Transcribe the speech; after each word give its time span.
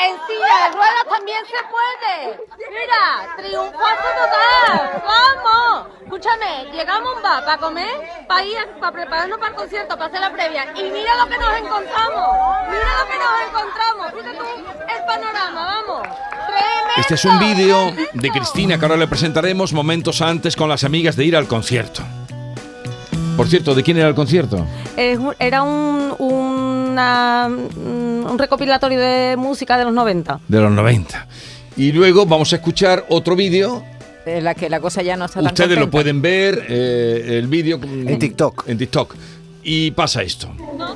En 0.00 0.16
silla 0.26 0.68
de 0.68 0.76
ruedas 0.76 1.04
también 1.10 1.44
se 1.44 1.60
puede. 1.68 2.40
Mira, 2.70 3.36
triunfazo 3.36 4.08
total. 4.16 5.02
¡Vamos! 5.04 5.88
Escúchame, 6.02 6.70
llegamos 6.72 7.18
a 7.22 7.44
para 7.44 7.58
comer, 7.58 8.24
para 8.26 8.44
ir, 8.44 8.56
para 8.80 8.92
prepararnos 8.92 9.38
para 9.38 9.50
el 9.50 9.56
concierto, 9.56 9.96
para 9.96 10.06
hacer 10.06 10.20
la 10.20 10.32
previa. 10.32 10.72
Y 10.74 10.84
mira 10.90 11.16
lo 11.16 11.26
que 11.28 11.36
nos 11.36 11.54
encontramos. 11.54 12.36
Mira 12.70 12.98
lo 12.98 13.10
que 13.10 13.18
nos 13.18 13.48
encontramos. 13.48 14.12
Fíjate 14.14 14.38
tú 14.38 14.44
el 14.88 15.04
panorama, 15.04 15.82
vamos. 15.86 16.08
Este 16.96 17.14
es 17.14 17.24
un 17.24 17.38
vídeo 17.38 17.92
de 18.12 18.30
Cristina 18.30 18.78
que 18.78 18.84
ahora 18.84 18.96
le 18.96 19.06
presentaremos 19.06 19.72
momentos 19.72 20.22
antes 20.22 20.56
con 20.56 20.68
las 20.68 20.82
amigas 20.82 21.14
de 21.14 21.24
ir 21.24 21.36
al 21.36 21.46
concierto. 21.46 22.02
Por 23.40 23.48
cierto, 23.48 23.74
¿de 23.74 23.82
quién 23.82 23.96
era 23.96 24.06
el 24.06 24.14
concierto? 24.14 24.66
Era 25.38 25.62
un, 25.62 26.14
una- 26.18 27.46
un 27.48 28.36
recopilatorio 28.38 29.00
de 29.00 29.34
música 29.38 29.78
de 29.78 29.84
los 29.86 29.94
90. 29.94 30.40
De 30.46 30.60
los 30.60 30.70
90. 30.70 31.26
Y 31.78 31.90
luego 31.92 32.26
vamos 32.26 32.52
a 32.52 32.56
escuchar 32.56 33.06
otro 33.08 33.34
vídeo. 33.36 33.82
En 34.26 34.44
la 34.44 34.54
que 34.54 34.68
la 34.68 34.78
cosa 34.78 35.00
ya 35.00 35.16
no 35.16 35.24
está 35.24 35.40
tan 35.40 35.46
Ustedes 35.46 35.78
lo 35.78 35.88
pueden 35.90 36.20
ver, 36.20 36.66
eh, 36.68 37.38
el 37.38 37.46
vídeo 37.46 37.80
En 37.82 38.18
TikTok. 38.18 38.64
En 38.68 38.76
TikTok. 38.76 39.14
Y 39.62 39.90
pasa 39.92 40.20
esto. 40.20 40.50
No 40.76 40.94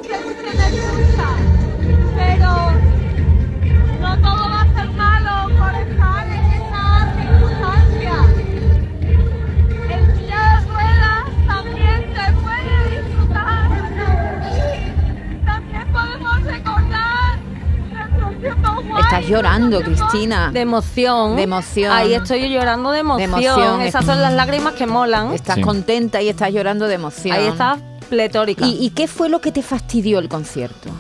Estás 19.25 19.37
llorando, 19.39 19.81
Cristina. 19.81 20.51
De 20.53 20.61
emoción. 20.61 21.37
De 21.37 21.43
emoción. 21.45 21.91
Ahí 21.91 22.13
estoy 22.13 22.43
yo 22.43 22.47
llorando 22.59 22.91
de 22.91 22.99
emoción. 22.99 23.23
emoción. 23.31 23.81
Esas 23.81 24.05
son 24.05 24.21
las 24.21 24.35
lágrimas 24.35 24.75
que 24.75 24.87
molan. 24.87 25.33
Estás 25.33 25.57
Sí. 25.57 25.63
contenta 25.63 26.21
y 26.21 26.29
estás 26.29 26.53
llorando 26.53 26.87
de 26.89 26.95
emoción. 26.97 27.35
Ahí 27.35 27.47
estás 27.47 27.79
pletórica. 28.11 28.67
¿Y, 28.67 28.85
y 28.85 28.91
qué 28.91 29.09
fue 29.09 29.31
lo 29.31 29.41
que 29.41 29.51
te 29.51 29.63
fastidió 29.63 30.19
el 30.19 30.29
concierto? 30.29 30.91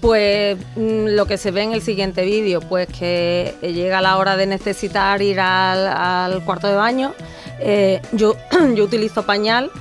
Pues 0.00 0.58
mm, 0.76 1.08
lo 1.16 1.26
que 1.26 1.36
se 1.38 1.50
ve 1.50 1.62
en 1.62 1.72
el 1.72 1.82
siguiente 1.82 2.24
vídeo, 2.24 2.60
pues 2.60 2.86
que 2.86 3.56
llega 3.62 4.00
la 4.00 4.16
hora 4.16 4.36
de 4.36 4.46
necesitar 4.46 5.20
ir 5.20 5.40
al, 5.40 5.88
al 5.88 6.44
cuarto 6.44 6.68
de 6.68 6.76
baño. 6.76 7.12
Eh, 7.58 8.00
yo, 8.12 8.36
yo 8.76 8.84
utilizo 8.84 9.24
pañal 9.24 9.72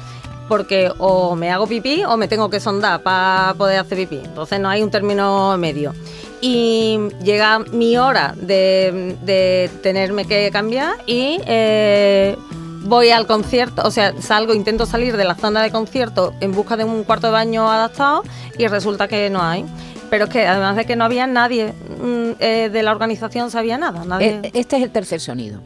porque 0.47 0.91
o 0.97 1.35
me 1.35 1.52
hago 1.52 1.67
pipí 1.67 2.03
o 2.03 2.17
me 2.17 2.27
tengo 2.27 2.49
que 2.49 2.59
sondar 2.59 3.03
para 3.03 3.53
poder 3.53 3.79
hacer 3.79 3.99
pipí. 3.99 4.22
Entonces 4.25 4.59
no 4.59 4.69
hay 4.69 4.81
un 4.81 4.89
término 4.89 5.55
medio. 5.59 5.94
Y 6.42 7.00
llega 7.23 7.59
mi 7.59 7.97
hora 7.97 8.34
de, 8.36 9.16
de 9.22 9.70
tenerme 9.84 10.25
que 10.25 10.50
cambiar 10.52 10.95
y 11.06 11.39
eh, 11.45 12.36
voy 12.84 13.11
al 13.11 13.28
concierto, 13.28 13.84
o 13.86 13.92
sea, 13.92 14.20
salgo, 14.20 14.53
intento 14.53 14.86
salir 14.88 15.17
de 15.17 15.23
la 15.23 15.36
zona 15.36 15.62
de 15.62 15.72
concierto 15.72 16.34
en 16.39 16.52
busca 16.52 16.78
de 16.78 16.84
un 16.84 17.03
cuarto 17.03 17.28
de 17.28 17.34
baño 17.34 17.69
adaptado 17.69 18.23
y 18.58 18.67
resulta 18.67 19.08
que 19.08 19.30
no 19.30 19.42
hay. 19.44 19.66
Pero 20.09 20.25
es 20.25 20.30
que 20.31 20.45
además 20.45 20.75
de 20.75 20.86
que 20.86 20.95
no 20.95 21.06
había 21.06 21.25
nadie 21.25 21.73
mm, 21.73 22.31
eh, 22.39 22.69
de 22.69 22.84
la 22.84 22.92
organización 22.92 23.50
sabía 23.50 23.78
nada. 23.78 24.03
Nadie... 24.03 24.42
Eh, 24.44 24.52
Este 24.56 24.78
es 24.78 24.84
el 24.84 24.92
tercer 24.92 25.22
sonido. 25.22 25.62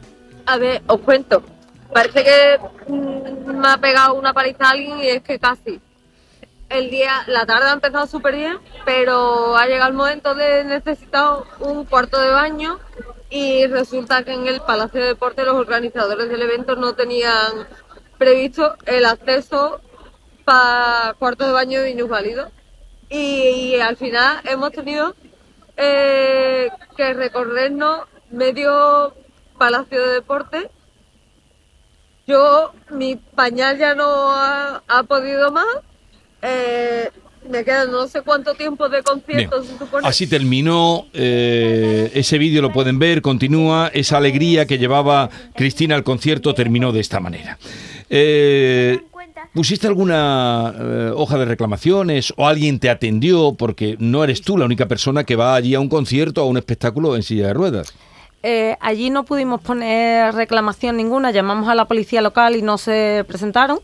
A 0.46 0.56
ver, 0.58 0.82
os 0.86 1.00
cuento. 1.00 1.42
Parece 1.92 2.22
que 2.22 2.92
mm, 2.92 3.50
me 3.60 3.68
ha 3.68 3.78
pegado 3.78 4.14
una 4.14 4.32
paliza 4.32 4.66
a 4.66 4.70
alguien 4.70 4.98
y 4.98 5.08
es 5.08 5.22
que 5.22 5.38
casi. 5.38 5.80
El 6.68 6.90
día, 6.90 7.22
la 7.28 7.46
tarde 7.46 7.68
ha 7.68 7.72
empezado 7.74 8.06
súper 8.06 8.34
bien, 8.34 8.58
pero 8.84 9.56
ha 9.56 9.66
llegado 9.66 9.90
el 9.90 9.96
momento 9.96 10.34
de 10.34 10.64
necesitar 10.64 11.38
un 11.60 11.84
cuarto 11.84 12.20
de 12.20 12.30
baño 12.30 12.80
y 13.30 13.66
resulta 13.68 14.24
que 14.24 14.32
en 14.32 14.48
el 14.48 14.60
Palacio 14.60 15.00
de 15.00 15.08
Deportes 15.08 15.46
los 15.46 15.54
organizadores 15.54 16.28
del 16.28 16.42
evento 16.42 16.74
no 16.74 16.94
tenían 16.94 17.68
previsto 18.18 18.74
el 18.86 19.04
acceso 19.04 19.80
para 20.44 21.14
cuartos 21.18 21.46
de 21.46 21.52
baño 21.52 21.80
de 21.80 21.94
minusválidos. 21.94 22.50
Y, 23.08 23.76
y 23.76 23.80
al 23.80 23.96
final 23.96 24.40
hemos 24.44 24.72
tenido 24.72 25.14
eh, 25.76 26.68
que 26.96 27.14
recorrernos 27.14 28.08
medio 28.30 29.14
Palacio 29.56 30.04
de 30.04 30.14
Deportes. 30.14 30.66
Yo, 32.26 32.72
mi 32.90 33.14
pañal 33.14 33.78
ya 33.78 33.94
no 33.94 34.32
ha 34.32 35.02
podido 35.06 35.52
más. 35.52 35.66
Eh, 36.46 37.10
me 37.48 37.64
quedan 37.64 37.90
no 37.90 38.06
sé 38.06 38.22
cuánto 38.22 38.54
tiempo 38.54 38.88
de 38.88 39.02
concierto. 39.02 39.62
Así 40.02 40.26
terminó 40.26 41.06
eh, 41.12 42.10
ese 42.14 42.38
vídeo, 42.38 42.62
lo 42.62 42.72
pueden 42.72 42.98
ver, 42.98 43.22
continúa. 43.22 43.90
Esa 43.92 44.16
alegría 44.16 44.66
que 44.66 44.78
llevaba 44.78 45.30
Cristina 45.54 45.94
al 45.94 46.04
concierto 46.04 46.54
terminó 46.54 46.92
de 46.92 47.00
esta 47.00 47.20
manera. 47.20 47.58
Eh, 48.08 49.00
¿Pusiste 49.52 49.86
alguna 49.86 50.74
eh, 50.78 51.12
hoja 51.14 51.38
de 51.38 51.46
reclamaciones 51.46 52.32
o 52.36 52.46
alguien 52.46 52.78
te 52.78 52.90
atendió? 52.90 53.54
Porque 53.54 53.96
no 53.98 54.22
eres 54.22 54.42
tú 54.42 54.58
la 54.58 54.66
única 54.66 54.86
persona 54.86 55.24
que 55.24 55.36
va 55.36 55.54
allí 55.54 55.74
a 55.74 55.80
un 55.80 55.88
concierto 55.88 56.42
o 56.42 56.46
a 56.46 56.50
un 56.50 56.58
espectáculo 56.58 57.16
en 57.16 57.22
silla 57.22 57.48
de 57.48 57.54
ruedas. 57.54 57.94
Eh, 58.42 58.76
allí 58.80 59.10
no 59.10 59.24
pudimos 59.24 59.60
poner 59.60 60.34
reclamación 60.34 60.96
ninguna, 60.96 61.30
llamamos 61.30 61.68
a 61.68 61.74
la 61.74 61.86
policía 61.86 62.20
local 62.20 62.54
y 62.54 62.62
no 62.62 62.78
se 62.78 63.24
presentaron. 63.26 63.80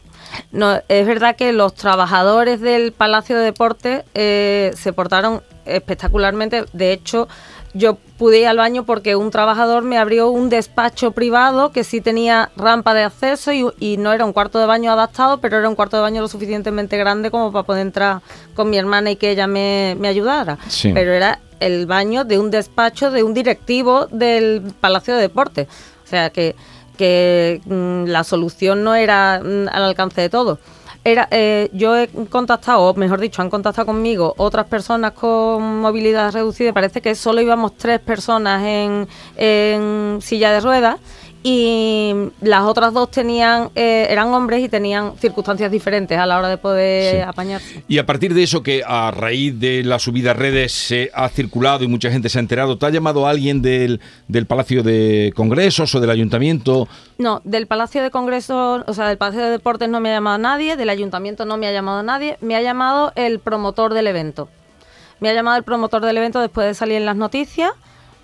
No, 0.50 0.80
es 0.88 1.06
verdad 1.06 1.36
que 1.36 1.52
los 1.52 1.74
trabajadores 1.74 2.60
del 2.60 2.92
Palacio 2.92 3.36
de 3.36 3.44
Deportes 3.44 4.04
eh, 4.14 4.72
se 4.74 4.92
portaron 4.92 5.42
espectacularmente. 5.64 6.64
De 6.72 6.92
hecho, 6.92 7.28
yo 7.74 7.96
pude 8.18 8.40
ir 8.40 8.46
al 8.46 8.58
baño 8.58 8.84
porque 8.84 9.16
un 9.16 9.30
trabajador 9.30 9.82
me 9.82 9.96
abrió 9.96 10.28
un 10.30 10.50
despacho 10.50 11.12
privado 11.12 11.72
que 11.72 11.84
sí 11.84 12.00
tenía 12.00 12.50
rampa 12.56 12.92
de 12.92 13.04
acceso 13.04 13.52
y, 13.52 13.64
y 13.78 13.96
no 13.96 14.12
era 14.12 14.24
un 14.24 14.32
cuarto 14.32 14.58
de 14.58 14.66
baño 14.66 14.92
adaptado, 14.92 15.38
pero 15.38 15.58
era 15.58 15.68
un 15.68 15.74
cuarto 15.74 15.96
de 15.96 16.02
baño 16.02 16.20
lo 16.20 16.28
suficientemente 16.28 16.98
grande 16.98 17.30
como 17.30 17.50
para 17.50 17.64
poder 17.64 17.82
entrar 17.82 18.20
con 18.54 18.68
mi 18.68 18.76
hermana 18.76 19.10
y 19.10 19.16
que 19.16 19.30
ella 19.30 19.46
me, 19.46 19.96
me 19.98 20.08
ayudara. 20.08 20.58
Sí. 20.68 20.92
Pero 20.92 21.12
era 21.12 21.38
el 21.60 21.86
baño 21.86 22.24
de 22.24 22.38
un 22.38 22.50
despacho 22.50 23.10
de 23.10 23.22
un 23.22 23.32
directivo 23.34 24.06
del 24.06 24.62
Palacio 24.80 25.14
de 25.14 25.22
Deportes. 25.22 25.68
O 26.04 26.08
sea 26.08 26.30
que, 26.30 26.54
que 27.02 27.60
mm, 27.64 28.04
la 28.10 28.22
solución 28.22 28.84
no 28.84 28.94
era 28.94 29.40
mm, 29.42 29.66
al 29.72 29.82
alcance 29.82 30.20
de 30.20 30.28
todos. 30.28 30.60
Era, 31.02 31.26
eh, 31.32 31.68
yo 31.72 31.96
he 31.96 32.06
contactado, 32.06 32.82
o 32.82 32.94
mejor 32.94 33.18
dicho, 33.18 33.42
han 33.42 33.50
contactado 33.50 33.86
conmigo 33.86 34.34
otras 34.36 34.66
personas 34.66 35.10
con 35.10 35.80
movilidad 35.80 36.32
reducida. 36.32 36.72
Parece 36.72 37.00
que 37.00 37.16
solo 37.16 37.40
íbamos 37.40 37.76
tres 37.76 37.98
personas 37.98 38.62
en, 38.62 39.08
en 39.36 40.20
silla 40.22 40.52
de 40.52 40.60
ruedas 40.60 41.00
y 41.42 42.12
las 42.40 42.62
otras 42.62 42.92
dos 42.92 43.10
tenían 43.10 43.70
eh, 43.74 44.06
eran 44.10 44.28
hombres 44.28 44.62
y 44.64 44.68
tenían 44.68 45.16
circunstancias 45.18 45.70
diferentes 45.70 46.16
a 46.18 46.24
la 46.26 46.38
hora 46.38 46.48
de 46.48 46.56
poder 46.56 47.16
Sí. 47.16 47.20
apañarse. 47.20 47.84
Y 47.88 47.98
a 47.98 48.06
partir 48.06 48.32
de 48.34 48.42
eso 48.42 48.62
que 48.62 48.82
a 48.86 49.10
raíz 49.10 49.58
de 49.58 49.82
la 49.84 49.98
subida 49.98 50.30
a 50.30 50.34
redes 50.34 50.72
se 50.72 51.10
ha 51.14 51.28
circulado 51.28 51.84
y 51.84 51.88
mucha 51.88 52.10
gente 52.10 52.28
se 52.28 52.38
ha 52.38 52.40
enterado, 52.40 52.78
¿te 52.78 52.86
ha 52.86 52.90
llamado 52.90 53.26
alguien 53.26 53.60
del, 53.62 54.00
del 54.28 54.46
Palacio 54.46 54.82
de 54.82 55.32
Congresos 55.34 55.94
o 55.94 56.00
del 56.00 56.10
Ayuntamiento? 56.10 56.86
No, 57.18 57.40
del 57.44 57.66
Palacio 57.66 58.02
de 58.02 58.10
Congreso, 58.10 58.84
o 58.86 58.94
sea, 58.94 59.08
del 59.08 59.18
Palacio 59.18 59.42
de 59.44 59.50
Deportes 59.50 59.88
no 59.88 60.00
me 60.00 60.10
ha 60.10 60.14
llamado 60.14 60.38
nadie, 60.38 60.76
del 60.76 60.90
Ayuntamiento 60.90 61.44
no 61.44 61.56
me 61.56 61.66
ha 61.66 61.72
llamado 61.72 62.02
nadie, 62.02 62.36
me 62.40 62.56
ha 62.56 62.62
llamado 62.62 63.12
el 63.16 63.38
promotor 63.40 63.94
del 63.94 64.06
evento. 64.06 64.48
Me 65.20 65.28
ha 65.28 65.34
llamado 65.34 65.56
el 65.56 65.62
promotor 65.62 66.02
del 66.04 66.16
evento 66.16 66.40
después 66.40 66.66
de 66.66 66.74
salir 66.74 66.96
en 66.96 67.06
las 67.06 67.14
noticias, 67.16 67.70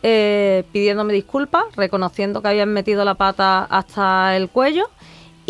eh, 0.03 0.65
pidiéndome 0.73 1.13
disculpas, 1.13 1.65
reconociendo 1.77 2.43
que 2.43 2.49
habían 2.49 2.73
metido 2.73 3.05
la 3.05 3.15
pata 3.15 3.65
hasta 3.65 4.37
el 4.37 4.49
cuello 4.49 4.89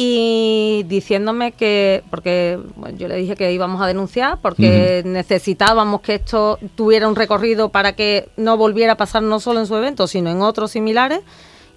y 0.01 0.85
diciéndome 0.87 1.51
que, 1.51 2.05
porque 2.09 2.57
bueno, 2.77 2.97
yo 2.97 3.09
le 3.09 3.17
dije 3.17 3.35
que 3.35 3.53
íbamos 3.53 3.83
a 3.83 3.87
denunciar, 3.87 4.39
porque 4.41 5.03
necesitábamos 5.05 6.03
que 6.03 6.15
esto 6.15 6.59
tuviera 6.77 7.09
un 7.09 7.17
recorrido 7.17 7.71
para 7.71 7.95
que 7.95 8.29
no 8.37 8.57
volviera 8.57 8.93
a 8.93 8.97
pasar 8.97 9.25
no 9.25 9.41
solo 9.41 9.59
en 9.59 9.67
su 9.67 9.75
evento, 9.75 10.07
sino 10.07 10.31
en 10.31 10.41
otros 10.41 10.71
similares. 10.71 11.23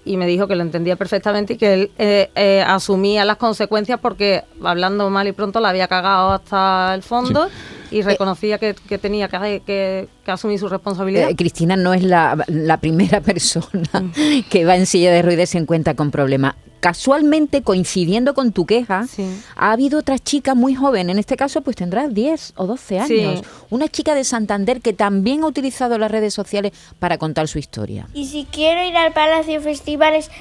Y 0.06 0.18
me 0.18 0.28
dijo 0.28 0.48
que 0.48 0.56
lo 0.56 0.62
entendía 0.62 0.96
perfectamente 0.96 1.54
y 1.54 1.58
que 1.58 1.74
él 1.74 1.92
eh, 1.98 2.30
eh, 2.36 2.64
asumía 2.66 3.26
las 3.26 3.38
consecuencias 3.38 4.00
porque 4.00 4.44
hablando 4.64 5.10
mal 5.10 5.28
y 5.28 5.32
pronto 5.32 5.60
la 5.60 5.70
había 5.70 5.88
cagado 5.88 6.32
hasta 6.32 6.94
el 6.94 7.02
fondo 7.02 7.50
y 7.92 8.02
reconocía 8.02 8.58
que, 8.58 8.74
que 8.74 8.98
tenía 8.98 9.28
que, 9.28 9.62
que- 9.66 10.08
que 10.26 10.32
asumir 10.32 10.58
su 10.60 10.70
responsabilidad. 10.70 11.30
Eh, 11.30 11.36
Cristina 11.36 11.76
no 11.76 11.94
es 11.94 12.04
la, 12.04 12.44
la 12.48 12.78
primera 12.78 13.22
persona 13.32 13.82
Mm. 13.94 14.50
que 14.50 14.66
va 14.66 14.76
en 14.76 14.86
silla 14.86 15.12
de 15.12 15.22
ruedas 15.22 15.50
y 15.50 15.52
se 15.54 15.58
encuentra 15.60 15.94
con 15.96 16.10
problemas. 16.12 16.56
casualmente 16.80 17.62
coincidiendo 17.62 18.34
con 18.34 18.52
tu 18.54 18.66
queja, 18.66 19.06
Sí. 19.08 19.24
ha 19.56 19.72
habido 19.72 20.00
otra 20.00 20.18
chica 20.18 20.56
muy 20.56 20.74
joven, 20.74 21.12
en 21.12 21.20
este 21.20 21.38
caso 21.38 21.62
pues 21.62 21.76
tendrá 21.76 22.08
10 22.08 22.54
o 22.56 22.66
12 22.66 22.98
años, 23.00 23.40
Sí. 23.40 23.46
una 23.70 23.88
chica 23.88 24.16
de 24.16 24.24
Santander 24.24 24.82
que 24.82 24.92
también 24.92 25.44
ha 25.44 25.48
utilizado 25.48 25.98
las 26.00 26.10
redes 26.10 26.34
sociales 26.34 26.72
para 26.98 27.20
contar 27.20 27.48
su 27.48 27.60
historia. 27.60 28.08
Y 28.16 28.26
si 28.26 28.46
quiero 28.46 28.84
ir 28.84 28.96
al 28.98 29.14
Palacio 29.14 29.62
Festivales, 29.62 30.32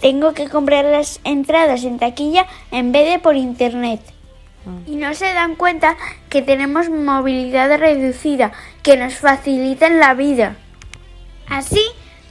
tengo 0.00 0.32
que 0.34 0.48
comprar 0.48 0.84
las 0.84 1.20
entradas 1.22 1.84
en 1.84 1.98
taquilla 2.00 2.46
en 2.72 2.90
vez 2.90 3.10
de 3.12 3.18
por 3.20 3.36
internet. 3.36 4.00
Y 4.86 4.96
no 4.96 5.14
se 5.14 5.26
dan 5.34 5.56
cuenta 5.56 5.96
que 6.28 6.42
tenemos 6.42 6.88
movilidad 6.90 7.76
reducida, 7.78 8.52
que 8.82 8.96
nos 8.96 9.14
facilitan 9.14 9.98
la 9.98 10.14
vida. 10.14 10.56
Así, 11.48 11.80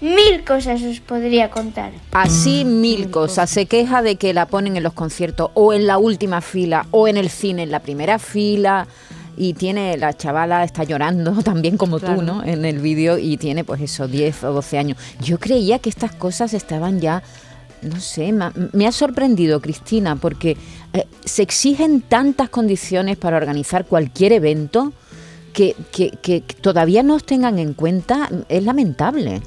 mil 0.02 0.44
cosas 0.44 0.82
os 0.82 1.00
podría 1.00 1.50
contar. 1.52 1.92
Así 2.12 2.66
mil 2.66 3.10
cosas. 3.12 3.50
Se 3.50 3.66
queja 3.68 4.02
de 4.02 4.16
que 4.16 4.34
la 4.34 4.48
ponen 4.48 4.76
en 4.78 4.84
los 4.84 4.94
conciertos 4.94 5.52
o 5.54 5.74
en 5.74 5.88
la 5.88 5.98
última 5.98 6.42
fila 6.42 6.88
o 6.92 7.08
en 7.08 7.18
el 7.18 7.30
cine 7.30 7.64
en 7.64 7.72
la 7.72 7.80
primera 7.82 8.20
fila. 8.20 8.88
Y 9.36 9.54
tiene, 9.54 9.98
la 9.98 10.14
chavala 10.14 10.64
está 10.64 10.84
llorando 10.84 11.32
también 11.44 11.76
como 11.78 12.00
Claro. 12.00 12.16
tú, 12.18 12.22
¿no? 12.22 12.44
En 12.44 12.66
el 12.66 12.80
vídeo 12.80 13.18
y 13.18 13.38
tiene 13.38 13.64
pues 13.64 13.82
eso, 13.82 14.08
10 14.08 14.44
o 14.44 14.54
12 14.54 14.78
años. 14.78 14.98
Yo 15.22 15.40
creía 15.40 15.80
que 15.80 15.90
estas 15.90 16.12
cosas 16.12 16.54
estaban 16.54 17.00
ya, 17.00 17.24
no 17.84 18.00
sé, 18.00 18.34
me 18.74 18.88
ha, 18.88 18.92
sorprendido 18.92 19.62
Cristina 19.62 20.16
porque 20.16 20.58
eh, 20.94 21.08
se 21.24 21.44
exigen 21.44 22.02
tantas 22.02 22.50
condiciones 22.50 23.18
para 23.18 23.38
organizar 23.38 23.86
cualquier 23.86 24.34
evento 24.34 24.94
que, 25.54 25.76
que, 25.92 26.12
que 26.22 26.42
todavía 26.42 27.04
no 27.04 27.16
os 27.16 27.24
tengan 27.24 27.60
en 27.60 27.74
cuenta. 27.74 28.30
Es 28.50 28.64
lamentable. 28.64 29.42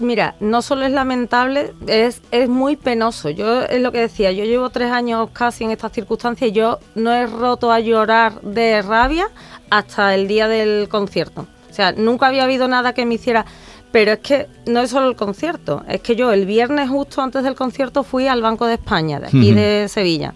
Mira, 0.00 0.34
no 0.40 0.62
solo 0.62 0.86
es 0.86 0.92
lamentable, 0.92 1.74
es, 1.86 2.22
es 2.30 2.48
muy 2.48 2.76
penoso. 2.76 3.28
Yo 3.28 3.62
es 3.62 3.82
lo 3.82 3.92
que 3.92 3.98
decía, 3.98 4.32
yo 4.32 4.44
llevo 4.44 4.70
tres 4.70 4.90
años 4.90 5.28
casi 5.32 5.64
en 5.64 5.72
estas 5.72 5.92
circunstancias 5.92 6.50
y 6.50 6.54
yo 6.54 6.78
no 6.94 7.12
he 7.12 7.26
roto 7.26 7.70
a 7.70 7.80
llorar 7.80 8.40
de 8.40 8.80
rabia 8.80 9.28
hasta 9.68 10.14
el 10.14 10.26
día 10.26 10.48
del 10.48 10.88
concierto. 10.88 11.46
O 11.70 11.74
sea, 11.74 11.92
nunca 11.92 12.28
había 12.28 12.44
habido 12.44 12.66
nada 12.66 12.94
que 12.94 13.06
me 13.06 13.14
hiciera... 13.14 13.44
Pero 13.92 14.12
es 14.12 14.18
que 14.20 14.46
no 14.66 14.80
es 14.80 14.90
solo 14.90 15.08
el 15.08 15.16
concierto, 15.16 15.82
es 15.88 16.00
que 16.00 16.14
yo 16.14 16.32
el 16.32 16.46
viernes 16.46 16.88
justo 16.88 17.22
antes 17.22 17.42
del 17.42 17.56
concierto 17.56 18.04
fui 18.04 18.28
al 18.28 18.40
Banco 18.40 18.66
de 18.66 18.74
España, 18.74 19.18
de 19.18 19.26
aquí 19.26 19.52
de 19.52 19.88
Sevilla. 19.88 20.34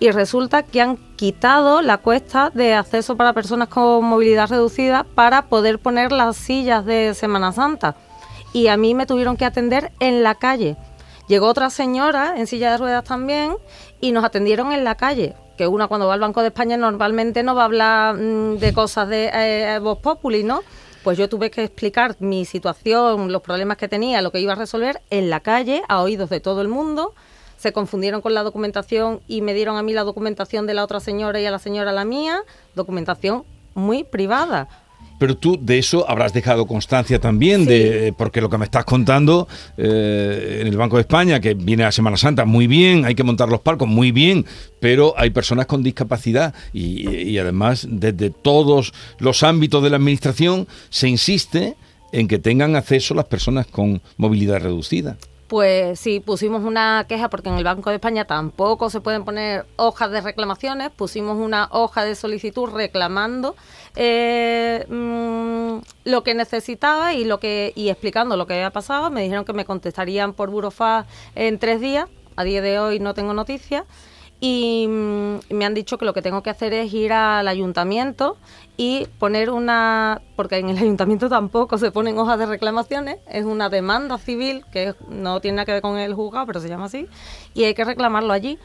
Y 0.00 0.10
resulta 0.10 0.62
que 0.62 0.80
han 0.80 0.96
quitado 1.16 1.82
la 1.82 1.98
cuesta 1.98 2.50
de 2.52 2.74
acceso 2.74 3.16
para 3.16 3.32
personas 3.32 3.68
con 3.68 4.04
movilidad 4.04 4.48
reducida 4.48 5.04
para 5.04 5.46
poder 5.46 5.78
poner 5.78 6.10
las 6.10 6.36
sillas 6.36 6.84
de 6.84 7.14
Semana 7.14 7.52
Santa 7.52 7.94
y 8.52 8.68
a 8.68 8.76
mí 8.76 8.94
me 8.94 9.06
tuvieron 9.06 9.36
que 9.36 9.44
atender 9.44 9.92
en 10.00 10.22
la 10.22 10.34
calle. 10.34 10.76
Llegó 11.28 11.46
otra 11.46 11.70
señora 11.70 12.34
en 12.36 12.46
silla 12.46 12.72
de 12.72 12.78
ruedas 12.78 13.04
también 13.04 13.54
y 14.00 14.12
nos 14.12 14.24
atendieron 14.24 14.72
en 14.72 14.84
la 14.84 14.96
calle. 14.96 15.34
Que 15.56 15.66
una 15.66 15.86
cuando 15.86 16.06
va 16.06 16.14
al 16.14 16.20
Banco 16.20 16.40
de 16.40 16.48
España 16.48 16.76
normalmente 16.76 17.42
no 17.42 17.54
va 17.54 17.62
a 17.62 17.64
hablar 17.66 18.14
mm, 18.16 18.58
de 18.58 18.72
cosas 18.72 19.08
de 19.08 19.30
eh, 19.32 19.78
Vox 19.80 20.02
Populi, 20.02 20.42
¿no? 20.42 20.62
Pues 21.02 21.16
yo 21.16 21.30
tuve 21.30 21.50
que 21.50 21.64
explicar 21.64 22.16
mi 22.18 22.44
situación, 22.44 23.32
los 23.32 23.40
problemas 23.40 23.78
que 23.78 23.88
tenía, 23.88 24.20
lo 24.20 24.30
que 24.30 24.40
iba 24.40 24.52
a 24.52 24.56
resolver 24.56 25.00
en 25.08 25.30
la 25.30 25.40
calle, 25.40 25.82
a 25.88 26.02
oídos 26.02 26.28
de 26.28 26.40
todo 26.40 26.60
el 26.60 26.68
mundo. 26.68 27.14
Se 27.56 27.72
confundieron 27.72 28.20
con 28.20 28.34
la 28.34 28.42
documentación 28.42 29.20
y 29.26 29.40
me 29.40 29.54
dieron 29.54 29.76
a 29.78 29.82
mí 29.82 29.94
la 29.94 30.04
documentación 30.04 30.66
de 30.66 30.74
la 30.74 30.84
otra 30.84 31.00
señora 31.00 31.40
y 31.40 31.46
a 31.46 31.50
la 31.50 31.58
señora 31.58 31.92
la 31.92 32.04
mía. 32.04 32.42
Documentación 32.74 33.44
muy 33.74 34.04
privada. 34.04 34.68
Pero 35.20 35.36
tú 35.36 35.58
de 35.60 35.76
eso 35.76 36.08
habrás 36.08 36.32
dejado 36.32 36.66
constancia 36.66 37.20
también, 37.20 37.66
de 37.66 38.14
porque 38.16 38.40
lo 38.40 38.48
que 38.48 38.56
me 38.56 38.64
estás 38.64 38.86
contando 38.86 39.46
eh, 39.76 40.60
en 40.62 40.66
el 40.66 40.78
Banco 40.78 40.96
de 40.96 41.02
España, 41.02 41.40
que 41.40 41.52
viene 41.52 41.84
a 41.84 41.92
Semana 41.92 42.16
Santa, 42.16 42.46
muy 42.46 42.66
bien, 42.66 43.04
hay 43.04 43.14
que 43.14 43.22
montar 43.22 43.50
los 43.50 43.60
palcos, 43.60 43.86
muy 43.86 44.12
bien, 44.12 44.46
pero 44.80 45.12
hay 45.18 45.28
personas 45.28 45.66
con 45.66 45.82
discapacidad 45.82 46.54
y, 46.72 47.06
y 47.10 47.36
además 47.36 47.86
desde 47.90 48.30
todos 48.30 48.94
los 49.18 49.42
ámbitos 49.42 49.82
de 49.82 49.90
la 49.90 49.96
administración 49.96 50.66
se 50.88 51.10
insiste 51.10 51.76
en 52.12 52.26
que 52.26 52.38
tengan 52.38 52.74
acceso 52.74 53.12
las 53.12 53.26
personas 53.26 53.66
con 53.66 54.00
movilidad 54.16 54.62
reducida. 54.62 55.18
Pues 55.50 55.98
sí, 55.98 56.20
pusimos 56.20 56.62
una 56.62 57.06
queja 57.08 57.28
porque 57.28 57.48
en 57.48 57.56
el 57.56 57.64
Banco 57.64 57.90
de 57.90 57.96
España 57.96 58.24
tampoco 58.24 58.88
se 58.88 59.00
pueden 59.00 59.24
poner 59.24 59.66
hojas 59.74 60.12
de 60.12 60.20
reclamaciones, 60.20 60.90
pusimos 60.90 61.38
una 61.38 61.66
hoja 61.72 62.04
de 62.04 62.14
solicitud 62.14 62.68
reclamando 62.68 63.56
eh, 63.96 64.86
mm, 64.88 65.78
lo 66.04 66.22
que 66.22 66.34
necesitaba 66.34 67.14
y 67.14 67.24
lo 67.24 67.40
que 67.40 67.72
y 67.74 67.88
explicando 67.88 68.36
lo 68.36 68.46
que 68.46 68.54
había 68.54 68.70
pasado. 68.70 69.10
Me 69.10 69.22
dijeron 69.22 69.44
que 69.44 69.52
me 69.52 69.64
contestarían 69.64 70.34
por 70.34 70.50
Burofax 70.50 71.08
en 71.34 71.58
tres 71.58 71.80
días. 71.80 72.08
A 72.36 72.44
día 72.44 72.62
de 72.62 72.78
hoy 72.78 73.00
no 73.00 73.14
tengo 73.14 73.34
noticias. 73.34 73.86
Y 74.40 74.86
mm, 74.88 75.54
me 75.54 75.66
han 75.66 75.74
dicho 75.74 75.98
que 75.98 76.06
lo 76.06 76.14
que 76.14 76.22
tengo 76.22 76.42
que 76.42 76.50
hacer 76.50 76.72
es 76.72 76.92
ir 76.94 77.12
al 77.12 77.46
ayuntamiento 77.46 78.38
y 78.76 79.06
poner 79.18 79.50
una, 79.50 80.22
porque 80.36 80.56
en 80.56 80.70
el 80.70 80.78
ayuntamiento 80.78 81.28
tampoco 81.28 81.76
se 81.76 81.90
ponen 81.90 82.18
hojas 82.18 82.38
de 82.38 82.46
reclamaciones, 82.46 83.18
es 83.30 83.44
una 83.44 83.68
demanda 83.68 84.16
civil 84.16 84.64
que 84.72 84.94
no 85.08 85.40
tiene 85.40 85.56
nada 85.56 85.66
que 85.66 85.72
ver 85.72 85.82
con 85.82 85.98
el 85.98 86.14
juzgado, 86.14 86.46
pero 86.46 86.60
se 86.60 86.68
llama 86.68 86.86
así, 86.86 87.06
y 87.52 87.64
hay 87.64 87.74
que 87.74 87.84
reclamarlo 87.84 88.32
allí 88.32 88.58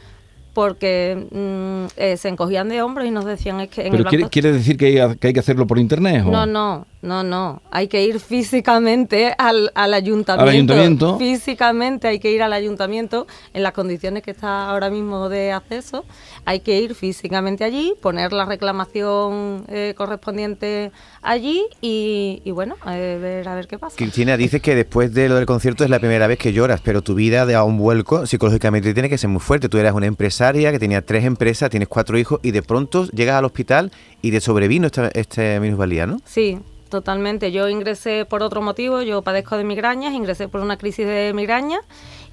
porque 0.56 1.28
mm, 1.30 2.00
eh, 2.00 2.16
se 2.16 2.28
encogían 2.28 2.70
de 2.70 2.80
hombros 2.80 3.06
y 3.06 3.10
nos 3.10 3.26
decían 3.26 3.60
es 3.60 3.68
que 3.68 3.82
en 3.82 3.90
Pero 3.90 4.04
el 4.04 4.08
quiere, 4.08 4.22
banco... 4.24 4.30
quiere 4.30 4.52
decir 4.52 4.78
que 4.78 4.86
hay, 4.86 5.16
que 5.16 5.26
hay 5.26 5.34
que 5.34 5.40
hacerlo 5.40 5.66
por 5.66 5.78
internet. 5.78 6.24
¿o? 6.26 6.30
No, 6.30 6.46
no, 6.46 6.86
no, 7.06 7.22
no. 7.22 7.62
Hay 7.70 7.88
que 7.88 8.04
ir 8.04 8.20
físicamente 8.20 9.34
al, 9.38 9.70
al 9.74 9.94
ayuntamiento. 9.94 10.42
Al 10.42 10.48
ayuntamiento. 10.48 11.18
Físicamente 11.18 12.08
hay 12.08 12.18
que 12.18 12.30
ir 12.32 12.42
al 12.42 12.52
ayuntamiento 12.52 13.26
en 13.54 13.62
las 13.62 13.72
condiciones 13.72 14.22
que 14.22 14.32
está 14.32 14.68
ahora 14.68 14.90
mismo 14.90 15.28
de 15.28 15.52
acceso. 15.52 16.04
Hay 16.44 16.60
que 16.60 16.78
ir 16.80 16.94
físicamente 16.94 17.64
allí, 17.64 17.94
poner 18.02 18.32
la 18.32 18.44
reclamación 18.44 19.64
eh, 19.68 19.94
correspondiente 19.96 20.92
allí 21.22 21.64
y, 21.80 22.42
y 22.44 22.50
bueno, 22.50 22.76
a 22.82 22.94
ver, 22.96 23.48
a 23.48 23.54
ver 23.54 23.66
qué 23.66 23.78
pasa. 23.78 23.96
Cristina, 23.96 24.36
dices 24.36 24.60
que 24.60 24.74
después 24.74 25.14
de 25.14 25.28
lo 25.28 25.36
del 25.36 25.46
concierto 25.46 25.84
es 25.84 25.90
la 25.90 25.98
primera 25.98 26.26
vez 26.26 26.38
que 26.38 26.52
lloras, 26.52 26.80
pero 26.82 27.02
tu 27.02 27.14
vida 27.14 27.46
da 27.46 27.64
un 27.64 27.78
vuelco 27.78 28.26
psicológicamente 28.26 28.92
tiene 28.92 29.08
que 29.08 29.18
ser 29.18 29.30
muy 29.30 29.40
fuerte. 29.40 29.68
Tú 29.68 29.78
eras 29.78 29.94
una 29.94 30.06
empresaria 30.06 30.72
que 30.72 30.78
tenía 30.78 31.02
tres 31.02 31.24
empresas, 31.24 31.70
tienes 31.70 31.88
cuatro 31.88 32.18
hijos 32.18 32.40
y 32.42 32.50
de 32.50 32.62
pronto 32.62 33.06
llegas 33.10 33.36
al 33.36 33.44
hospital 33.44 33.92
y 34.22 34.30
te 34.30 34.40
sobrevino 34.40 34.86
esta, 34.86 35.08
este 35.08 35.60
minusvalía, 35.60 36.06
¿no? 36.06 36.18
Sí, 36.24 36.58
totalmente. 36.88 37.52
Yo 37.52 37.68
ingresé 37.68 38.24
por 38.24 38.42
otro 38.42 38.62
motivo, 38.62 39.02
yo 39.02 39.22
padezco 39.22 39.56
de 39.56 39.64
migrañas, 39.64 40.14
ingresé 40.14 40.48
por 40.48 40.60
una 40.60 40.76
crisis 40.76 41.06
de 41.06 41.32
migrañas 41.34 41.80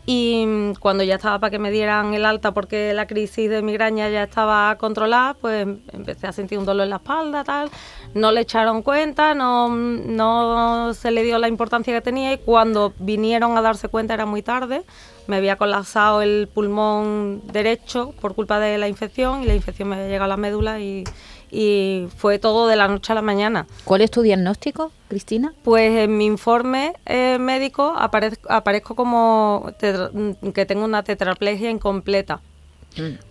y 0.05 0.45
mm, 0.45 0.73
cuando 0.75 1.03
ya 1.03 1.15
estaba 1.15 1.39
para 1.39 1.51
que 1.51 1.59
me 1.59 1.71
dieran 1.71 2.13
el 2.13 2.25
alta 2.25 2.53
porque 2.53 2.93
la 2.93 3.07
crisis 3.07 3.49
de 3.49 3.61
migraña 3.61 4.09
ya 4.09 4.23
estaba 4.23 4.75
controlada, 4.77 5.33
pues 5.35 5.65
empecé 5.93 6.27
a 6.27 6.33
sentir 6.33 6.59
un 6.59 6.65
dolor 6.65 6.83
en 6.83 6.89
la 6.89 6.97
espalda, 6.97 7.43
tal. 7.43 7.69
No 8.13 8.31
le 8.31 8.41
echaron 8.41 8.81
cuenta, 8.81 9.33
no, 9.33 9.69
no 9.69 10.93
se 10.93 11.11
le 11.11 11.23
dio 11.23 11.39
la 11.39 11.47
importancia 11.47 11.93
que 11.93 12.01
tenía 12.01 12.33
y 12.33 12.37
cuando 12.37 12.93
vinieron 12.99 13.57
a 13.57 13.61
darse 13.61 13.87
cuenta 13.87 14.13
era 14.13 14.25
muy 14.25 14.41
tarde. 14.41 14.83
Me 15.27 15.37
había 15.37 15.55
colapsado 15.55 16.21
el 16.21 16.49
pulmón 16.53 17.41
derecho 17.45 18.13
por 18.19 18.35
culpa 18.35 18.59
de 18.59 18.77
la 18.77 18.89
infección 18.89 19.41
y 19.41 19.45
la 19.45 19.55
infección 19.55 19.87
me 19.87 19.95
había 19.95 20.07
llegado 20.07 20.25
a 20.25 20.27
la 20.27 20.37
médula 20.37 20.81
y, 20.81 21.05
y 21.53 22.07
fue 22.17 22.39
todo 22.39 22.67
de 22.67 22.75
la 22.75 22.87
noche 22.87 23.11
a 23.11 23.15
la 23.15 23.21
mañana. 23.21 23.67
¿Cuál 23.85 24.01
es 24.01 24.09
tu 24.11 24.21
diagnóstico, 24.23 24.91
Cristina? 25.07 25.53
Pues 25.63 25.95
en 25.97 26.17
mi 26.17 26.25
informe 26.25 26.93
eh, 27.05 27.37
médico 27.39 27.93
aparez- 27.95 28.39
aparezco 28.49 28.95
como 28.95 29.71
mm, 30.13 30.47
que 30.49 30.65
tengo 30.65 30.83
una 30.85 31.03
tetraplegia 31.03 31.69
incompleta. 31.69 32.41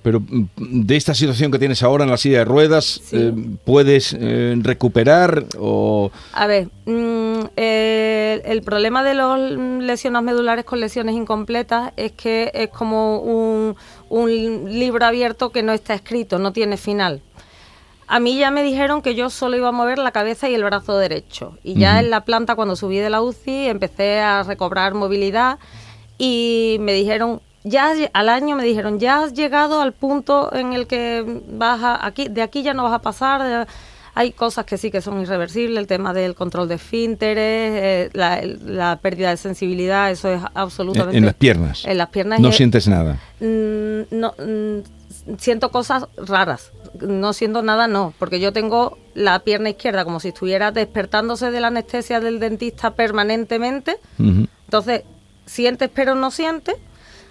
Pero 0.02 0.18
mm, 0.20 0.44
de 0.56 0.96
esta 0.96 1.14
situación 1.14 1.52
que 1.52 1.58
tienes 1.58 1.82
ahora 1.84 2.02
en 2.04 2.10
la 2.10 2.16
silla 2.16 2.38
de 2.38 2.44
ruedas, 2.44 3.00
Sí. 3.04 3.16
eh, 3.16 3.32
¿puedes 3.64 4.16
eh, 4.18 4.56
recuperar 4.60 5.44
o...? 5.58 6.10
A 6.32 6.46
ver, 6.48 6.66
mm, 6.86 7.44
eh, 7.56 8.42
el 8.44 8.62
problema 8.62 9.04
de 9.04 9.14
los 9.14 9.38
lesiones 9.82 10.22
medulares 10.22 10.64
con 10.64 10.80
lesiones 10.80 11.14
incompletas 11.14 11.92
es 11.96 12.10
que 12.12 12.50
es 12.54 12.70
como 12.70 13.18
un, 13.20 13.76
un 14.08 14.28
libro 14.78 15.04
abierto 15.06 15.50
que 15.50 15.62
no 15.62 15.72
está 15.72 15.94
escrito, 15.94 16.38
no 16.40 16.52
tiene 16.52 16.76
final. 16.76 17.22
A 18.08 18.20
mí 18.20 18.36
ya 18.36 18.50
me 18.50 18.62
dijeron 18.62 19.00
que 19.00 19.14
yo 19.14 19.30
solo 19.30 19.56
iba 19.56 19.68
a 19.68 19.72
mover 19.72 19.98
la 19.98 20.10
cabeza 20.12 20.48
y 20.48 20.54
el 20.54 20.64
brazo 20.64 20.98
derecho. 20.98 21.56
Y 21.62 21.74
ya 21.74 22.00
en 22.00 22.10
la 22.10 22.24
planta, 22.24 22.54
cuando 22.56 22.76
subí 22.76 22.98
de 22.98 23.08
la 23.10 23.22
UCI, 23.22 23.68
empecé 23.68 24.20
a 24.20 24.42
recobrar 24.42 24.92
movilidad 24.94 25.58
y 26.18 26.76
me 26.80 26.92
dijeron, 26.92 27.40
ya 27.64 27.92
al 28.12 28.28
año 28.28 28.56
me 28.56 28.64
dijeron, 28.64 28.98
ya 28.98 29.20
has 29.22 29.32
llegado 29.34 29.80
al 29.80 29.92
punto 29.92 30.52
en 30.54 30.72
el 30.72 30.86
que 30.86 31.24
vas 31.48 31.80
a, 31.82 32.04
aquí, 32.04 32.28
de 32.28 32.42
aquí 32.42 32.62
ya 32.62 32.74
no 32.74 32.82
vas 32.82 32.92
a 32.92 32.98
pasar. 33.02 33.42
de- 33.42 33.66
hay 34.14 34.32
cosas 34.32 34.66
que 34.66 34.76
sí 34.76 34.90
que 34.90 35.00
son 35.00 35.20
irreversibles, 35.22 35.78
el 35.78 35.86
tema 35.86 36.12
del 36.12 36.34
control 36.34 36.68
de 36.68 36.74
esfínteres, 36.74 37.38
eh, 37.38 38.10
la, 38.12 38.98
pérdida 39.00 39.30
de 39.30 39.36
sensibilidad, 39.38 40.10
eso 40.10 40.28
es 40.28 40.42
absolutamente... 40.54 41.16
En 41.16 41.24
las 41.24 41.34
piernas. 41.34 41.84
En 41.86 41.98
las 41.98 42.08
piernas. 42.10 42.40
No 42.40 42.52
sientes 42.52 42.88
nada. 42.88 43.18
Mm, 43.40 44.02
no, 44.10 44.34
mm, 44.38 45.36
siento 45.38 45.70
cosas 45.70 46.06
raras. 46.16 46.72
No 47.00 47.32
siento 47.32 47.62
nada, 47.62 47.88
no, 47.88 48.12
porque 48.18 48.38
yo 48.38 48.52
tengo 48.52 48.98
la 49.14 49.38
pierna 49.38 49.70
izquierda 49.70 50.04
como 50.04 50.20
si 50.20 50.28
estuviera 50.28 50.72
despertándose 50.72 51.50
de 51.50 51.60
la 51.60 51.68
anestesia 51.68 52.20
del 52.20 52.38
dentista 52.38 52.94
permanentemente. 52.94 53.96
Entonces, 54.18 55.04
sientes 55.46 55.90
pero 55.94 56.14
no 56.14 56.30
sientes. 56.30 56.76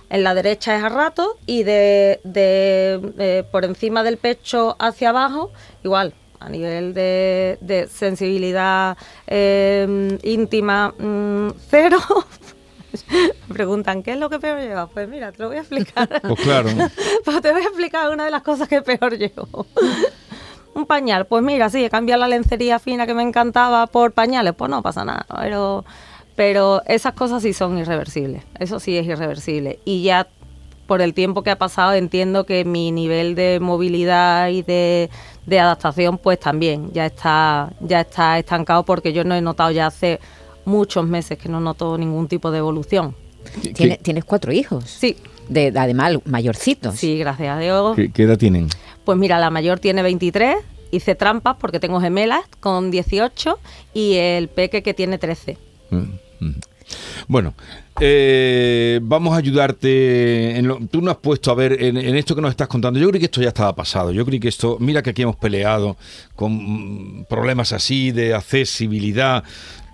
En 0.10 0.24
la 0.24 0.34
derecha 0.34 0.76
es 0.76 0.84
a 0.84 0.90
rato 0.90 1.38
y 1.46 1.64
de, 1.64 2.20
de, 2.26 3.14
eh, 3.18 3.44
por 3.50 3.64
encima 3.64 4.04
del 4.04 4.18
pecho 4.18 4.76
hacia 4.78 5.10
abajo, 5.10 5.52
igual, 5.86 6.14
a 6.42 6.50
nivel 6.50 6.94
de, 6.94 7.58
de 7.62 7.88
sensibilidad 7.88 8.98
eh, 9.28 10.18
íntima, 10.24 10.94
mm, 10.98 11.52
cero. 11.70 12.00
Me 13.48 13.54
preguntan, 13.54 14.04
¿qué 14.04 14.14
es 14.14 14.18
lo 14.18 14.30
que 14.30 14.40
peor 14.40 14.60
llevas? 14.60 14.90
Pues 14.94 15.08
mira, 15.08 15.32
te 15.32 15.44
lo 15.44 15.50
voy 15.50 15.58
a 15.58 15.62
explicar. 15.62 16.10
Pues 16.22 16.40
claro. 16.42 16.70
Pues 17.26 17.42
te 17.42 17.52
voy 17.52 17.62
a 17.62 17.66
explicar 17.66 18.10
una 18.10 18.26
de 18.26 18.32
las 18.32 18.42
cosas 18.42 18.68
que 18.68 18.82
peor 18.82 19.18
llevo. 19.18 19.68
Un 20.74 20.86
pañal, 20.86 21.26
pues 21.26 21.44
mira, 21.44 21.70
sí, 21.70 21.84
he 21.84 21.90
cambiado 21.90 22.22
la 22.22 22.28
lencería 22.28 22.80
fina 22.80 23.06
que 23.06 23.14
me 23.14 23.24
encantaba 23.24 23.88
por 23.88 24.14
pañales, 24.14 24.54
pues 24.56 24.70
no 24.72 24.82
pasa 24.82 25.04
nada, 25.04 25.26
pero, 25.42 25.84
pero 26.36 26.82
esas 26.86 27.14
cosas 27.14 27.44
sí 27.44 27.52
son 27.52 27.78
irreversibles, 27.78 28.44
eso 28.58 28.80
sí 28.80 28.98
es 28.98 29.06
irreversible. 29.06 29.80
Y 29.84 30.04
ya 30.04 30.28
por 30.92 31.02
el 31.02 31.14
tiempo 31.14 31.42
que 31.42 31.52
ha 31.52 31.58
pasado 31.58 31.94
entiendo 31.94 32.46
que 32.46 32.66
mi 32.66 32.92
nivel 32.92 33.34
de 33.34 33.62
movilidad 33.62 34.50
y 34.50 34.62
de, 34.62 35.10
de 35.46 35.58
adaptación 35.58 36.18
pues 36.18 36.38
también 36.38 36.92
ya 36.92 37.06
está, 37.06 37.72
ya 37.80 38.02
está 38.02 38.38
estancado 38.38 38.84
porque 38.84 39.14
yo 39.14 39.24
no 39.24 39.34
he 39.34 39.40
notado 39.40 39.72
ya 39.72 39.88
hace 39.88 40.20
muchos 40.66 41.08
meses 41.08 41.38
que 41.38 41.48
no 41.48 41.62
noto 41.62 41.98
ningún 41.98 42.28
tipo 42.28 42.52
de 42.52 42.58
evolución. 42.58 43.16
Tiene- 43.74 44.00
tienes 44.02 44.26
cuatro 44.26 44.52
hijos. 44.52 44.84
Sí, 44.84 45.16
De, 45.48 45.72
además, 45.74 46.18
mayorcitos. 46.26 46.94
sí, 46.98 47.18
gracias 47.18 47.56
a 47.56 47.60
Dios. 47.62 47.96
¿Qué, 47.96 48.12
qué 48.12 48.24
edad 48.24 48.38
tienen? 48.38 48.68
Pues 49.06 49.18
mira, 49.18 49.40
la 49.40 49.50
mayor 49.50 49.80
tiene 49.80 50.02
23, 50.04 50.58
hice 50.92 51.16
trampas 51.16 51.56
porque 51.58 51.80
tengo 51.80 52.02
gemelas 52.02 52.42
con 52.60 52.92
18 52.92 53.58
y 53.94 54.16
el 54.16 54.50
peque 54.50 54.84
que 54.84 54.94
tiene 54.94 55.18
13. 55.18 55.58
Mm, 55.92 55.98
mm. 56.42 56.56
Bueno, 57.28 57.54
eh, 58.00 59.00
vamos 59.02 59.34
a 59.34 59.38
ayudarte. 59.38 60.58
En 60.58 60.68
lo- 60.68 60.80
tú 60.90 61.02
nos 61.02 61.12
has 61.16 61.20
puesto 61.22 61.52
a 61.52 61.56
ver 61.56 61.82
en, 61.84 61.98
en 61.98 62.16
esto 62.16 62.36
que 62.36 62.42
nos 62.42 62.52
estás 62.52 62.68
contando. 62.68 63.00
Yo 63.00 63.08
creo 63.10 63.20
que 63.20 63.26
esto 63.26 63.42
ya 63.42 63.50
estaba 63.50 63.76
pasado. 63.76 64.12
Yo 64.12 64.26
creo 64.26 64.40
que 64.40 64.48
esto. 64.48 64.78
Mira 64.80 65.02
que 65.02 65.12
aquí 65.12 65.22
hemos 65.22 65.36
peleado 65.36 65.98
con 66.36 66.52
mm, 67.22 67.26
problemas 67.30 67.74
así 67.74 68.12
de 68.12 68.34
accesibilidad, 68.34 69.44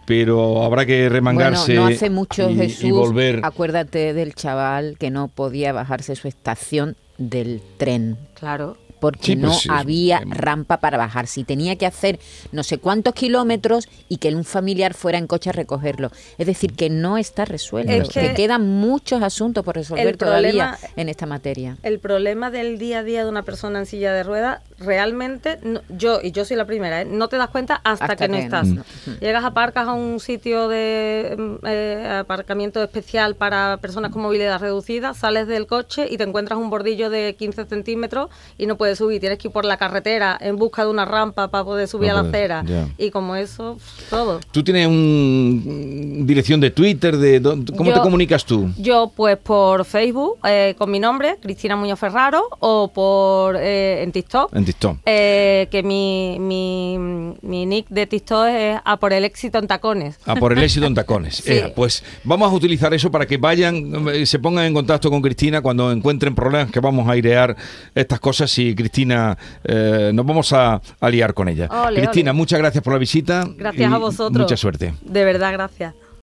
pero 0.06 0.64
habrá 0.64 0.86
que 0.86 1.10
remangarse 1.10 1.74
Bueno, 1.74 1.90
no 1.90 1.96
hace 1.96 2.10
mucho, 2.10 2.50
y, 2.50 2.54
y 2.54 2.58
Jesús, 2.58 2.92
volver. 2.92 3.42
acuérdate 3.44 4.14
del 4.14 4.34
chaval 4.36 4.96
que 4.98 5.10
no 5.12 5.28
podía 5.28 5.74
bajarse 5.74 6.16
su 6.16 6.28
estación 6.28 6.96
del 7.18 7.62
tren 7.78 8.18
Claro. 8.40 8.78
Porque 9.00 9.28
Sí, 9.28 9.36
pues 9.36 9.42
no 9.44 9.54
sí, 9.54 9.70
había 9.72 10.22
rampa 10.26 10.78
para 10.80 10.98
bajarse 10.98 11.42
y 11.42 11.44
tenía 11.44 11.76
que 11.76 11.86
hacer 11.86 12.20
no 12.52 12.64
sé 12.64 12.78
cuántos 12.78 13.14
kilómetros 13.14 13.88
y 14.10 14.18
que 14.18 14.34
un 14.34 14.44
familiar 14.44 14.94
fuera 14.94 15.18
en 15.18 15.28
coche 15.28 15.50
a 15.50 15.54
recogerlo. 15.54 16.12
Es 16.38 16.48
decir, 16.48 16.74
que 16.74 16.90
no 16.90 17.18
está 17.18 17.46
resuelto, 17.46 17.92
Es 17.92 18.10
que, 18.10 18.22
que 18.22 18.34
quedan 18.34 18.68
muchos 18.68 19.22
asuntos 19.22 19.64
por 19.64 19.76
resolver 19.76 20.18
todavía 20.18 20.78
problema- 20.78 20.78
en 20.96 21.10
esta 21.10 21.26
materia. 21.26 21.78
El 21.84 22.00
problema 22.00 22.52
del 22.52 22.78
día 22.78 23.00
a 23.00 23.04
día 23.04 23.24
de 23.24 23.30
una 23.30 23.44
persona 23.44 23.80
en 23.80 23.86
silla 23.86 24.14
de 24.14 24.24
ruedas, 24.24 24.62
realmente, 24.80 25.60
no- 25.64 25.82
yo, 25.90 26.20
y 26.24 26.32
yo 26.32 26.46
soy 26.46 26.58
la 26.58 26.66
primera, 26.66 27.02
¿eh? 27.02 27.06
no 27.06 27.28
te 27.28 27.38
das 27.38 27.50
cuenta 27.50 27.76
hasta, 27.84 28.06
Hasta 28.06 28.16
que 28.16 28.28
no 28.30 28.38
estás. 28.38 28.68
no. 28.68 28.84
Llegas, 29.20 29.44
aparcas 29.44 29.88
a 29.88 29.94
un 29.94 30.20
sitio 30.20 30.68
de 30.70 31.36
mm, 31.38 31.66
eh, 31.68 32.18
aparcamiento 32.22 32.82
especial 32.84 33.36
para 33.36 33.78
personas 33.82 34.12
con 34.12 34.22
movilidad 34.22 34.60
reducida, 34.60 35.14
sales 35.14 35.48
del 35.48 35.68
coche 35.68 36.08
y 36.10 36.18
te 36.18 36.24
encuentras 36.24 36.58
un 36.60 36.70
bordillo 36.70 37.10
de 37.10 37.36
15 37.38 37.66
centímetros 37.66 38.30
y 38.58 38.66
no 38.66 38.78
puedes 38.78 38.87
subir. 38.96 39.20
Tienes 39.20 39.38
que 39.38 39.48
ir 39.48 39.52
por 39.52 39.66
la 39.66 39.78
carretera 39.78 40.38
en 40.40 40.56
busca 40.56 40.84
de 40.84 40.90
una 40.90 41.06
rampa 41.06 41.50
para 41.50 41.64
poder 41.64 41.88
subir 41.88 42.10
No 42.10 42.18
a 42.18 42.24
la 42.24 42.30
acera. 42.30 42.64
Y 42.98 43.12
como 43.12 43.36
eso, 43.36 43.78
todo. 44.10 44.40
Tú 44.52 44.64
tienes 44.64 44.88
un 44.88 46.24
dirección 46.26 46.60
de 46.60 46.72
Twitter, 46.72 47.18
de 47.18 47.42
¿cómo 47.76 47.94
te 47.94 48.00
comunicas 48.00 48.46
tú? 48.46 48.70
Yo, 48.78 49.12
pues 49.16 49.38
por 49.38 49.86
Facebook, 49.86 50.38
eh, 50.48 50.76
con 50.78 50.92
mi 50.92 51.00
nombre, 51.00 51.38
Cristina 51.42 51.76
Muñoz 51.76 52.00
Ferraro, 52.00 52.44
o 52.60 52.92
por 52.94 53.56
eh, 53.58 54.04
en 54.04 54.12
TikTok. 54.12 54.56
En 54.56 54.66
TikTok. 54.66 54.98
Eh, 55.06 55.68
que 55.72 55.84
mi, 55.84 56.38
mi, 56.40 56.98
mi 57.42 57.66
nick 57.66 57.88
de 57.90 58.08
TikTok 58.08 58.48
es 58.48 58.80
a 58.84 58.98
por 58.98 59.14
el 59.14 59.24
éxito 59.26 59.58
en 59.58 59.68
tacones. 59.68 60.18
A 60.26 60.36
por 60.36 60.54
el 60.54 60.64
éxito 60.64 60.86
en 60.86 60.94
tacones. 60.96 61.36
Sí. 61.36 61.62
Pues 61.76 62.04
vamos 62.24 62.52
a 62.52 62.56
utilizar 62.56 62.94
eso 62.94 63.12
para 63.12 63.26
que 63.26 63.38
vayan, 63.38 64.06
se 64.26 64.40
pongan 64.40 64.66
en 64.66 64.74
contacto 64.74 65.10
con 65.10 65.22
Cristina 65.22 65.62
cuando 65.62 65.92
encuentren 65.92 66.36
problemas 66.36 66.72
que 66.72 66.80
vamos 66.80 67.08
a 67.08 67.12
airear 67.12 67.56
estas 67.96 68.20
cosas 68.20 68.58
y 68.58 68.76
Cristina 68.78 69.38
eh, 69.64 70.12
nos 70.14 70.26
vamos 70.26 70.54
a, 70.54 70.82
a 71.00 71.10
liar 71.10 71.34
con 71.34 71.50
ella. 71.50 71.68
Ole, 71.70 72.02
Cristina, 72.02 72.32
ole. 72.32 72.38
muchas 72.38 72.60
gracias 72.60 72.84
por 72.84 72.94
la 72.94 73.00
visita. 73.00 73.46
Gracias 73.58 73.92
a 73.92 73.98
vosotros. 73.98 74.42
Mucha 74.42 74.56
suerte. 74.56 74.94
De 75.02 75.26
verdad, 75.26 75.52
gracias. 75.52 75.94